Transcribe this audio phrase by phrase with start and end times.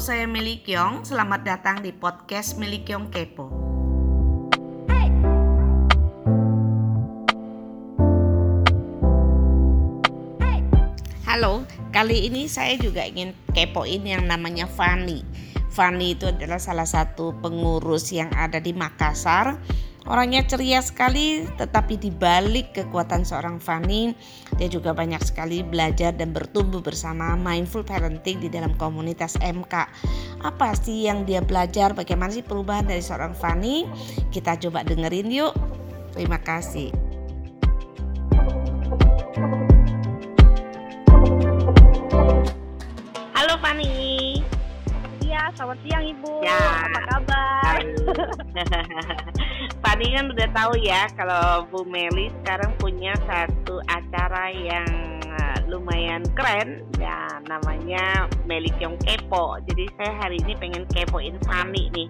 [0.00, 1.04] saya Meli Kyong.
[1.04, 3.52] Selamat datang di podcast Meli Kyong Kepo.
[11.28, 15.20] Halo, kali ini saya juga ingin kepoin yang namanya Fanny.
[15.68, 19.60] Fanny itu adalah salah satu pengurus yang ada di Makassar
[20.10, 24.10] Orangnya ceria sekali, tetapi di balik kekuatan seorang Fanny,
[24.58, 29.70] dia juga banyak sekali belajar dan bertumbuh bersama mindful parenting di dalam komunitas MK.
[30.42, 31.94] Apa sih yang dia belajar?
[31.94, 33.86] Bagaimana sih perubahan dari seorang Fanny?
[34.34, 35.54] Kita coba dengerin yuk.
[36.10, 36.90] Terima kasih.
[43.38, 44.42] Halo Fanny.
[45.22, 46.32] Iya, selamat siang Ibu.
[46.42, 46.58] Ya.
[46.82, 47.78] Apa kabar?
[50.00, 54.88] Fani kan udah tahu ya kalau Bu Meli sekarang punya satu acara yang
[55.28, 59.60] uh, lumayan keren ya namanya Meli Kyong Kepo.
[59.68, 62.08] Jadi saya hari ini pengen kepoin Fani nih.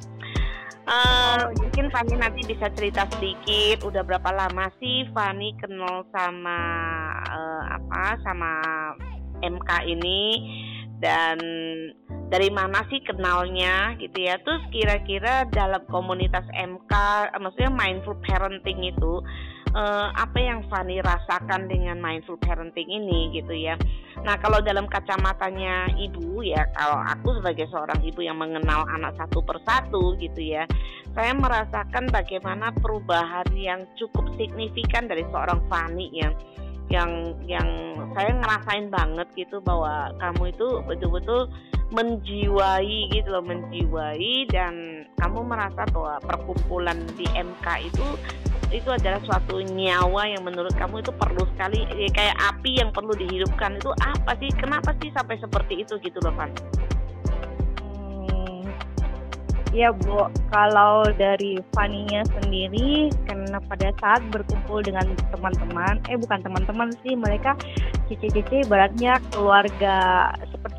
[0.86, 6.58] Uh, mungkin Fani nanti bisa cerita sedikit udah berapa lama sih Fani kenal sama
[7.26, 8.50] uh, apa sama
[9.42, 10.22] MK ini
[11.02, 11.42] dan
[12.30, 14.38] dari mana sih kenalnya gitu ya.
[14.40, 16.92] Terus kira-kira dalam komunitas MK
[17.42, 19.20] maksudnya mindful parenting itu
[19.74, 23.74] eh, apa yang Fani rasakan dengan mindful parenting ini gitu ya.
[24.22, 29.42] Nah kalau dalam kacamatanya ibu ya kalau aku sebagai seorang ibu yang mengenal anak satu
[29.42, 30.64] persatu gitu ya
[31.14, 36.30] saya merasakan bagaimana perubahan yang cukup signifikan dari seorang Fani yang
[36.90, 37.68] yang yang
[38.18, 41.46] saya ngerasain banget gitu bahwa kamu itu betul-betul
[41.90, 48.06] menjiwai gitu loh menjiwai dan kamu merasa bahwa perkumpulan di MK itu
[48.70, 53.10] itu adalah suatu nyawa yang menurut kamu itu perlu sekali ya, kayak api yang perlu
[53.18, 56.50] dihidupkan itu apa sih kenapa sih sampai seperti itu gitu loh Van?
[59.70, 66.90] Iya Bu, kalau dari Faninya sendiri karena pada saat berkumpul dengan teman-teman, eh bukan teman-teman
[67.06, 67.54] sih, mereka
[68.10, 70.26] cici-cici beratnya keluarga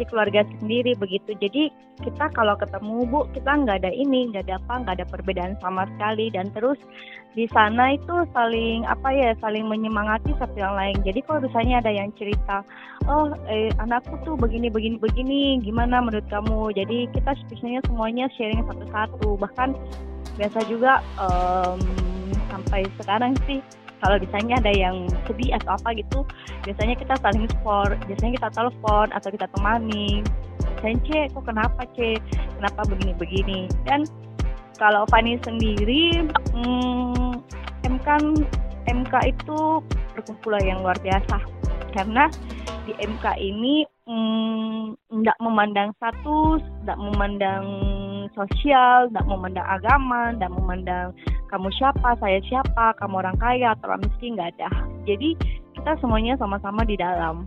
[0.01, 1.31] seperti keluarga sendiri begitu.
[1.37, 1.63] Jadi
[2.01, 5.85] kita kalau ketemu Bu, kita nggak ada ini, nggak ada apa, nggak ada perbedaan sama
[5.93, 6.81] sekali dan terus
[7.37, 10.97] di sana itu saling apa ya, saling menyemangati satu yang lain.
[11.05, 12.65] Jadi kalau misalnya ada yang cerita,
[13.05, 16.73] oh eh, anakku tuh begini begini begini, gimana menurut kamu?
[16.73, 19.77] Jadi kita spesialnya semuanya sharing satu satu-satu bahkan
[20.41, 21.77] biasa juga um,
[22.49, 23.61] sampai sekarang sih
[24.01, 26.19] kalau misalnya ada yang sedih atau apa gitu
[26.65, 30.25] biasanya kita saling support biasanya kita telepon atau kita temani.
[30.81, 32.17] Sence kok kenapa C
[32.57, 34.01] kenapa begini begini dan
[34.81, 36.25] kalau Fani sendiri
[36.57, 37.37] hmm,
[37.85, 38.07] MK
[38.89, 39.59] MK itu
[40.17, 41.37] perkumpulan yang luar biasa.
[41.93, 42.25] Karena
[42.89, 43.85] di MK ini
[45.13, 47.65] tidak hmm, memandang status, tidak memandang
[48.35, 51.07] sosial, tidak memandang agama, tidak memandang
[51.49, 54.69] kamu siapa, saya siapa, kamu orang kaya atau orang miskin, nggak ada.
[55.07, 55.35] Jadi
[55.77, 57.43] kita semuanya sama-sama di dalam.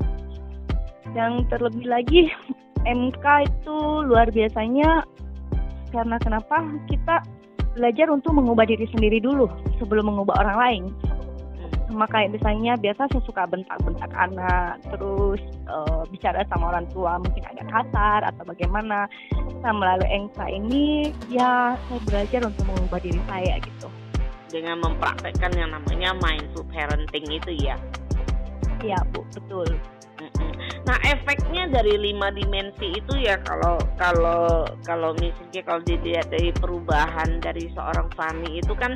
[1.15, 2.33] Yang terlebih lagi
[2.85, 5.07] MK itu luar biasanya
[5.95, 6.59] karena kenapa
[6.91, 7.23] kita
[7.75, 9.47] belajar untuk mengubah diri sendiri dulu
[9.79, 10.83] sebelum mengubah orang lain
[11.85, 17.45] sama kayak misalnya biasa saya suka bentak-bentak anak terus uh, bicara sama orang tua mungkin
[17.45, 19.07] agak kasar atau bagaimana.
[19.61, 23.89] Nah melalui engsa ini ya saya belajar untuk mengubah diri saya gitu.
[24.49, 27.77] Dengan mempraktekkan yang namanya mindful parenting itu ya?
[28.81, 29.21] Iya bu.
[29.35, 29.69] Betul.
[30.85, 37.41] Nah efeknya dari lima dimensi itu ya kalau kalau kalau misalnya kalau dilihat dari perubahan
[37.41, 38.95] dari seorang Fani itu kan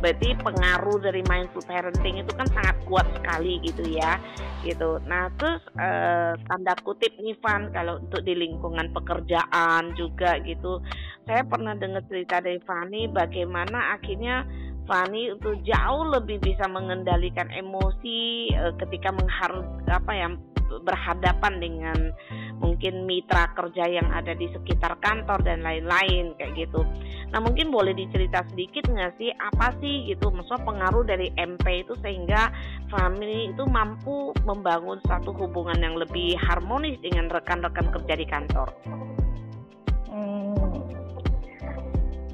[0.00, 4.16] berarti pengaruh dari mindful parenting itu kan sangat kuat sekali gitu ya
[4.64, 5.00] gitu.
[5.04, 10.80] Nah terus eh, tanda kutip nih Van kalau untuk di lingkungan pekerjaan juga gitu.
[11.28, 14.42] Saya pernah dengar cerita dari Fani bagaimana akhirnya
[14.90, 20.28] Fani untuk jauh lebih bisa mengendalikan emosi e, ketika mengharus apa ya
[20.78, 21.98] berhadapan dengan
[22.62, 26.86] mungkin mitra kerja yang ada di sekitar kantor dan lain-lain kayak gitu.
[27.34, 31.96] Nah mungkin boleh dicerita sedikit nggak sih apa sih gitu maksudnya pengaruh dari MP itu
[32.04, 32.52] sehingga
[32.92, 38.68] family itu mampu membangun satu hubungan yang lebih harmonis dengan rekan-rekan kerja di kantor.
[40.10, 40.59] Hmm,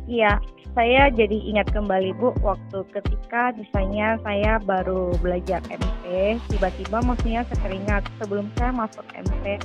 [0.06, 0.40] iya,
[0.74, 8.02] saya jadi ingat kembali Bu waktu ketika misalnya saya baru belajar MP tiba-tiba maksudnya saya
[8.22, 9.60] sebelum saya masuk MP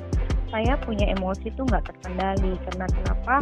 [0.51, 2.59] saya punya emosi tuh nggak terkendali.
[2.67, 3.35] Karena kenapa?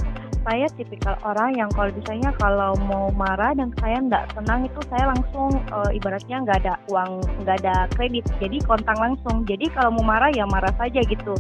[0.45, 5.11] Saya tipikal orang yang kalau misalnya kalau mau marah dan saya nggak senang itu saya
[5.11, 9.43] langsung e, ibaratnya nggak ada uang nggak ada kredit jadi kontak langsung.
[9.49, 11.35] Jadi kalau mau marah ya marah saja gitu.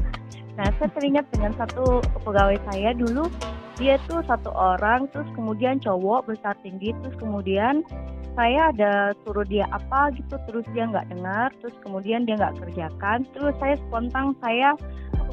[0.59, 3.31] Nah, saya teringat dengan satu pegawai saya dulu,
[3.79, 7.81] dia tuh satu orang, terus kemudian cowok besar tinggi, terus kemudian
[8.35, 13.23] saya ada suruh dia apa gitu, terus dia nggak dengar, terus kemudian dia nggak kerjakan,
[13.31, 14.75] terus saya spontan saya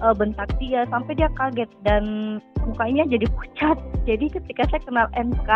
[0.00, 3.76] uh, bentak dia sampai dia kaget dan mukanya jadi pucat.
[4.06, 5.50] Jadi ketika saya kenal MK,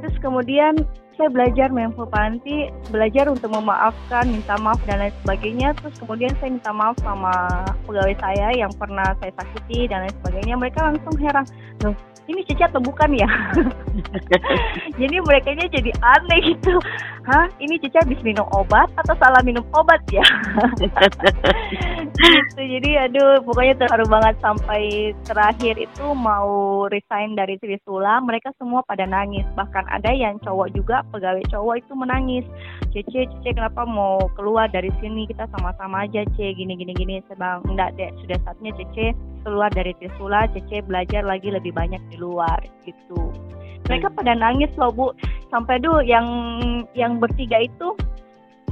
[0.00, 0.80] terus kemudian
[1.14, 5.68] saya belajar menginfo panti, belajar untuk memaafkan, minta maaf dan lain sebagainya.
[5.80, 7.32] Terus kemudian saya minta maaf sama
[7.86, 10.54] pegawai saya yang pernah saya sakiti dan lain sebagainya.
[10.58, 11.46] Mereka langsung heran,
[11.82, 13.28] loh ini Cici atau bukan ya?
[15.00, 16.80] jadi mereka jadi aneh gitu.
[17.28, 20.24] Hah, ini Cici habis minum obat atau salah minum obat ya?
[20.80, 22.60] gitu.
[22.64, 29.04] Jadi aduh, pokoknya terharu banget sampai terakhir itu mau resign dari Trisula, mereka semua pada
[29.04, 29.44] nangis.
[29.52, 32.44] Bahkan ada yang cowok juga, pegawai cowok itu menangis.
[32.94, 35.26] Cece, Cece kenapa mau keluar dari sini?
[35.26, 36.46] Kita sama-sama aja, Ce.
[36.54, 37.20] Gini gini gini.
[37.26, 39.12] Sedang enggak deh, sudah saatnya Cece
[39.44, 43.32] keluar dari Trisula, Cece belajar lagi lebih banyak di luar gitu.
[43.90, 44.16] Mereka hmm.
[44.16, 45.12] pada nangis loh Bu,
[45.52, 46.26] sampai dulu yang
[46.96, 47.92] yang bertiga itu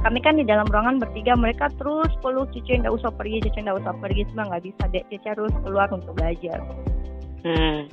[0.03, 3.79] kami kan di dalam ruangan bertiga mereka terus peluk Cece nggak usah pergi Cece nggak
[3.79, 6.59] usah pergi semua nggak bisa dek Cece harus keluar untuk belajar.
[7.43, 7.87] Hmm.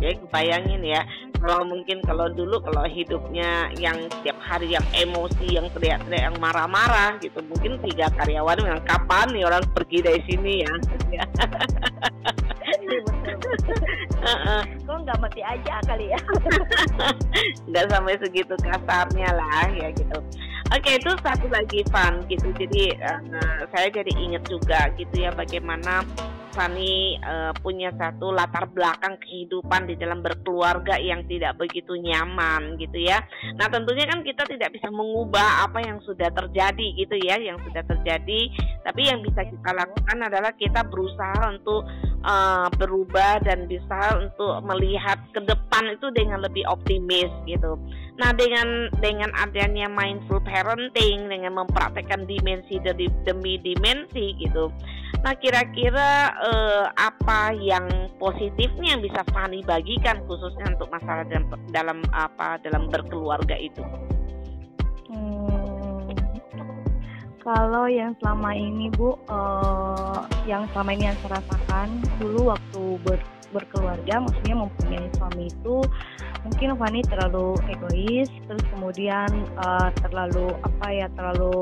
[0.00, 1.00] Ya bayangin ya.
[1.40, 7.16] Kalau mungkin kalau dulu kalau hidupnya yang setiap hari yang emosi yang teriak-teriak yang marah-marah
[7.20, 10.72] gitu mungkin tiga karyawan yang kapan nih orang pergi dari sini ya?
[14.84, 16.20] Kok nggak mati aja kali ya?
[17.68, 20.18] Nggak sampai segitu kasarnya lah ya gitu.
[20.74, 22.50] Oke itu satu lagi fun gitu.
[22.58, 26.02] Jadi uh, saya jadi inget juga gitu ya bagaimana
[26.56, 32.96] Fani uh, punya satu latar belakang kehidupan di dalam berkeluarga yang tidak begitu nyaman gitu
[32.96, 33.20] ya.
[33.60, 37.84] Nah tentunya kan kita tidak bisa mengubah apa yang sudah terjadi gitu ya, yang sudah
[37.84, 38.40] terjadi.
[38.80, 41.84] Tapi yang bisa kita lakukan adalah kita berusaha untuk
[42.26, 47.78] uh, berubah dan bisa untuk melihat ke depan itu dengan lebih optimis gitu.
[48.18, 54.68] Nah dengan dengan adanya mindful parenting, dengan mempraktekkan dimensi demi, demi dimensi gitu
[55.24, 57.88] Nah, kira-kira eh, apa yang
[58.20, 63.80] positifnya yang bisa Fani bagikan khususnya untuk masalah dalam, dalam apa dalam berkeluarga itu?
[67.46, 73.22] Kalau yang selama ini Bu, uh, yang selama ini yang saya rasakan dulu waktu ber,
[73.54, 75.78] berkeluarga, maksudnya mempunyai suami itu
[76.42, 79.26] mungkin Fani terlalu egois terus kemudian
[79.58, 81.54] uh, terlalu apa ya terlalu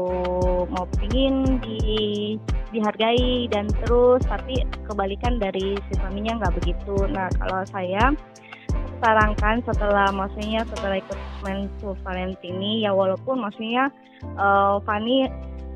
[0.69, 1.81] mau pingin di
[2.69, 6.97] dihargai dan terus tapi kebalikan dari si suaminya nggak begitu.
[7.13, 8.13] Nah kalau saya
[9.01, 13.89] sarankan setelah maksudnya setelah ikut menstrual parenting ini ya walaupun maksudnya
[14.37, 15.29] uh, Fani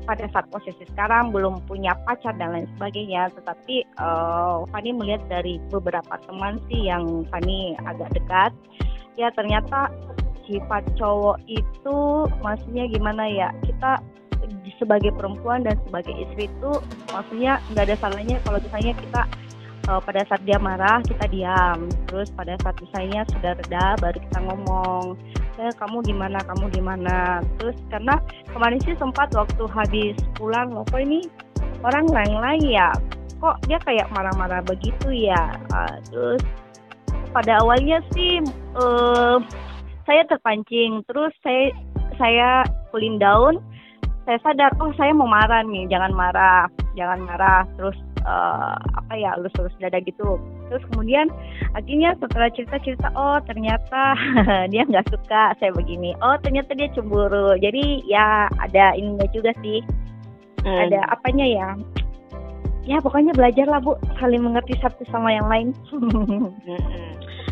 [0.09, 3.29] pada saat posisi sekarang belum punya pacar dan lain sebagainya.
[3.37, 8.49] Tetapi uh, Fani melihat dari beberapa teman sih yang Fani agak dekat.
[9.21, 9.93] Ya ternyata
[10.49, 11.97] sifat cowok itu
[12.41, 13.53] maksudnya gimana ya?
[13.61, 14.01] Kita
[14.81, 16.71] sebagai perempuan dan sebagai istri itu
[17.11, 19.21] maksudnya nggak ada salahnya kalau misalnya kita
[19.91, 21.85] uh, pada saat dia marah kita diam.
[22.09, 25.03] Terus pada saat misalnya sudah reda baru kita ngomong
[25.59, 27.43] eh, kamu gimana kamu gimana?
[27.59, 28.15] Terus karena
[28.55, 31.27] kemarin sih sempat waktu habis pulang loh kok ini?
[31.83, 32.89] Orang lain-lain ya?
[33.39, 35.55] Kok dia kayak marah-marah begitu ya?
[35.71, 36.43] Uh, terus
[37.35, 38.39] pada awalnya sih
[38.79, 39.39] uh,
[40.07, 41.03] saya terpancing.
[41.11, 41.75] Terus saya
[42.15, 42.49] saya
[42.91, 43.59] cooling down.
[44.27, 47.63] Saya sadar oh saya mau marah nih jangan marah jangan marah.
[47.79, 47.95] Terus
[48.25, 50.39] uh, apa ya lulus lulus dada gitu.
[50.71, 51.27] Terus kemudian
[51.75, 54.15] akhirnya setelah cerita cerita oh ternyata
[54.73, 56.15] dia nggak suka saya begini.
[56.23, 57.55] Oh ternyata dia cemburu.
[57.59, 59.83] Jadi ya ada ininya juga sih.
[60.59, 60.91] Hmm.
[60.91, 61.69] ada apanya ya?
[62.83, 63.95] Ya pokoknya belajar lah bu.
[64.19, 65.69] Saling mengerti satu sama yang lain.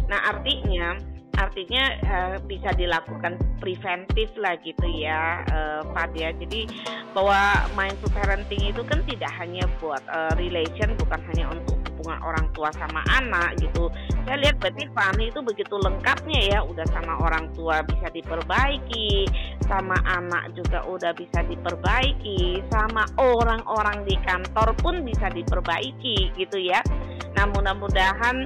[0.07, 0.95] Nah artinya
[1.37, 6.65] artinya uh, bisa dilakukan preventif lah gitu ya uh, Fadia jadi
[7.13, 12.45] bahwa mindful parenting itu kan tidak hanya buat uh, relation bukan hanya untuk hubungan orang
[12.53, 13.89] tua sama anak gitu.
[14.29, 19.25] Saya lihat berarti Fani itu begitu lengkapnya ya udah sama orang tua bisa diperbaiki
[19.65, 26.85] sama anak juga udah bisa diperbaiki sama orang-orang di kantor pun bisa diperbaiki gitu ya.
[27.33, 28.45] Nah mudah-mudahan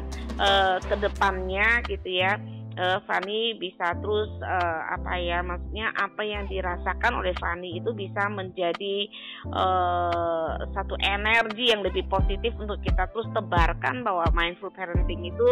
[0.81, 2.39] ke depannya gitu ya
[2.77, 8.29] uh, Fani bisa terus uh, apa ya maksudnya apa yang dirasakan oleh Fani itu bisa
[8.31, 9.07] menjadi
[9.51, 15.47] uh, satu energi yang lebih positif untuk kita terus tebarkan bahwa mindful parenting itu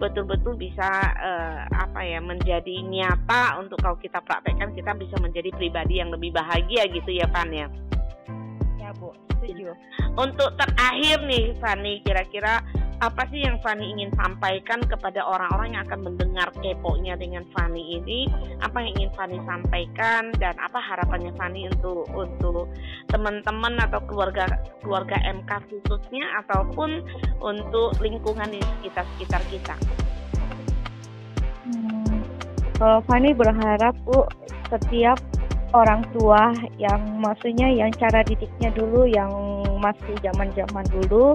[0.00, 0.88] betul-betul bisa
[1.18, 6.32] uh, apa ya menjadi nyata untuk kalau kita praktekkan kita bisa menjadi pribadi yang lebih
[6.32, 7.66] bahagia gitu ya Fan ya.
[8.76, 9.74] Ya Bu setuju.
[10.14, 12.62] Untuk terakhir nih Fanny, kira-kira
[13.02, 18.30] apa sih yang Fanny ingin sampaikan kepada orang-orang yang akan mendengar keponya dengan Fanny ini?
[18.62, 22.70] Apa yang ingin Fanny sampaikan dan apa harapannya Fanny untuk untuk
[23.10, 24.46] teman-teman atau keluarga
[24.86, 27.02] keluarga MK khususnya ataupun
[27.42, 29.74] untuk lingkungan di sekitar sekitar kita?
[31.66, 32.22] Hmm,
[32.78, 34.30] kalau Fanny berharap Bu
[34.70, 35.18] setiap
[35.74, 39.32] orang tua yang maksudnya yang cara didiknya dulu yang
[39.82, 41.34] masih zaman-zaman dulu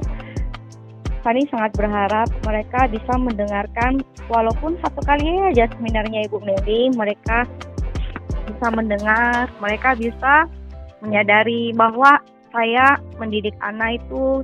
[1.28, 4.00] Fani sangat berharap mereka bisa mendengarkan
[4.32, 7.44] walaupun satu kali aja seminarnya Ibu Meli, mereka
[8.48, 10.48] bisa mendengar, mereka bisa
[11.04, 12.24] menyadari bahwa
[12.56, 14.40] saya mendidik anak itu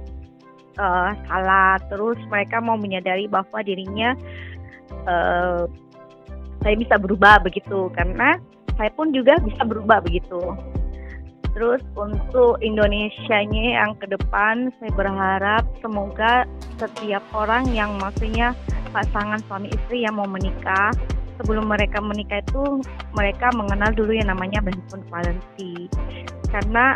[0.76, 4.20] uh, salah, terus mereka mau menyadari bahwa dirinya
[5.08, 5.64] uh,
[6.68, 8.36] saya bisa berubah begitu karena
[8.76, 10.52] saya pun juga bisa berubah begitu.
[11.56, 16.44] Terus untuk Indonesia-nya yang ke depan saya berharap semoga
[16.78, 18.58] setiap orang yang maksudnya
[18.94, 20.94] pasangan suami istri yang mau menikah
[21.42, 22.82] sebelum mereka menikah itu
[23.18, 25.90] mereka mengenal dulu yang namanya handphone valensi
[26.54, 26.94] karena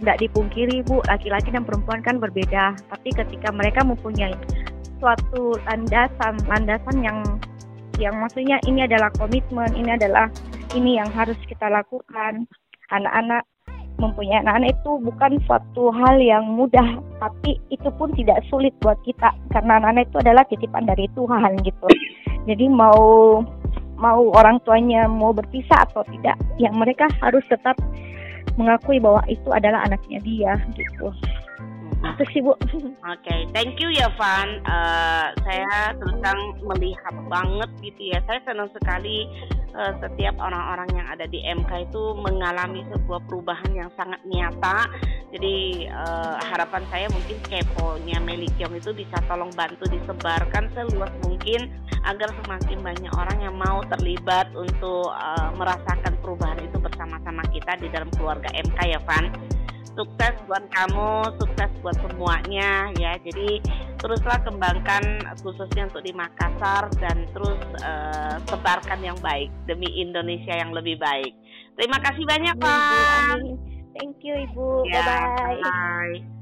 [0.00, 2.76] tidak eh, dipungkiri bu laki-laki dan perempuan kan berbeda.
[2.76, 4.36] Tapi ketika mereka mempunyai
[5.00, 7.18] suatu landasan landasan yang
[7.96, 10.28] yang maksudnya ini adalah komitmen ini adalah
[10.76, 12.44] ini yang harus kita lakukan.
[12.90, 13.46] Anak-anak
[14.00, 19.30] mempunyai anak-anak itu bukan suatu hal yang mudah, tapi itu pun tidak sulit buat kita
[19.52, 21.88] karena anak-anak itu adalah titipan dari Tuhan gitu.
[22.48, 23.38] Jadi mau
[24.00, 27.76] mau orang tuanya mau berpisah atau tidak, yang mereka harus tetap
[28.56, 31.12] mengakui bahwa itu adalah anaknya dia gitu.
[32.00, 32.56] Itu sih Bu.
[32.56, 33.40] Oke, okay.
[33.52, 34.64] thank you ya Van.
[34.64, 36.16] Uh, saya terus
[36.64, 38.18] melihat banget gitu ya.
[38.24, 39.28] Saya senang sekali
[39.76, 44.88] uh, setiap orang-orang yang ada di MK itu mengalami sebuah perubahan yang sangat nyata.
[45.30, 51.70] Jadi uh, harapan saya mungkin keponya Meli Kiong itu bisa tolong bantu disebarkan seluas mungkin
[52.08, 57.92] agar semakin banyak orang yang mau terlibat untuk uh, merasakan perubahan itu bersama-sama kita di
[57.92, 59.28] dalam keluarga MK ya Van
[59.94, 63.18] sukses buat kamu, sukses buat semuanya ya.
[63.20, 63.60] Jadi
[64.00, 70.72] teruslah kembangkan khususnya untuk di Makassar dan terus uh, sebarkan yang baik demi Indonesia yang
[70.72, 71.32] lebih baik.
[71.76, 73.40] Terima kasih banyak Pak.
[74.00, 74.86] Thank you Ibu.
[74.88, 75.60] Ya, bye bye.
[75.60, 76.39] bye.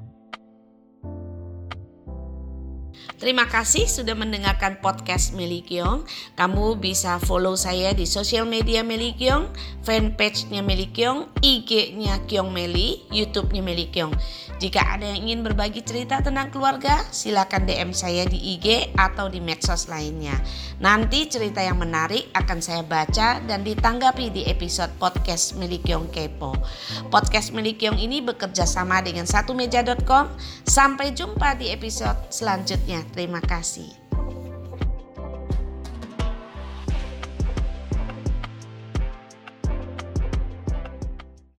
[3.16, 6.04] Terima kasih sudah mendengarkan podcast Meli Kiong.
[6.36, 9.48] Kamu bisa follow saya di sosial media Meli Kiong,
[9.88, 14.12] fanpage-nya Meli Kiong, IG-nya Kiong Meli, YouTube-nya Meli Kiong.
[14.58, 19.38] Jika ada yang ingin berbagi cerita tentang keluarga, silakan DM saya di IG atau di
[19.38, 20.34] medsos lainnya.
[20.82, 26.58] Nanti cerita yang menarik akan saya baca dan ditanggapi di episode podcast Meli Kiong Kepo.
[27.06, 30.34] Podcast Meli Kiong ini bekerja sama dengan satumeja.com.
[30.66, 33.06] Sampai jumpa di episode selanjutnya.
[33.14, 33.97] Terima kasih.